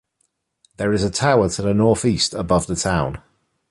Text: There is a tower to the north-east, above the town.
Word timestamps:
There 0.77 0.93
is 0.93 1.03
a 1.03 1.11
tower 1.11 1.47
to 1.49 1.61
the 1.61 1.75
north-east, 1.75 2.33
above 2.33 2.65
the 2.65 2.75
town. 2.75 3.21